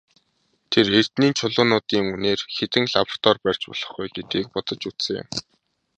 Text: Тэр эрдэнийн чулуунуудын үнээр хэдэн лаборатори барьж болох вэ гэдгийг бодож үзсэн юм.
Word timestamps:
Тэр 0.71 0.87
эрдэнийн 0.99 1.37
чулуунуудын 1.39 2.03
үнээр 2.15 2.41
хэдэн 2.55 2.85
лаборатори 2.95 3.43
барьж 3.45 3.61
болох 3.69 3.91
вэ 3.97 4.05
гэдгийг 4.15 4.47
бодож 4.53 4.81
үзсэн 4.89 5.15
юм. 5.21 5.27